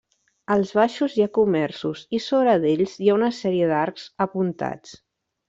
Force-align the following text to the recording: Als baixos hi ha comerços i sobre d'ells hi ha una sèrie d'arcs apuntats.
Als 0.53 0.69
baixos 0.77 1.17
hi 1.19 1.23
ha 1.25 1.31
comerços 1.37 2.01
i 2.19 2.21
sobre 2.29 2.57
d'ells 2.65 2.97
hi 3.05 3.13
ha 3.13 3.19
una 3.19 3.31
sèrie 3.43 3.69
d'arcs 3.75 4.09
apuntats. 4.29 4.99